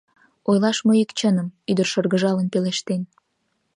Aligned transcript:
—Ойлаш 0.49 0.77
мо 0.85 0.93
ик 1.03 1.11
чыным?— 1.19 1.55
ӱдыр 1.71 1.87
шыргыжалын 1.91 2.47
пелештен. 2.53 3.01